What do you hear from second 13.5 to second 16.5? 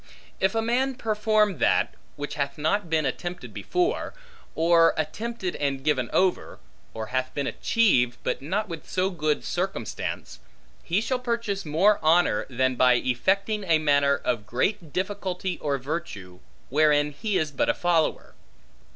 a matter of greater difficulty or virtue,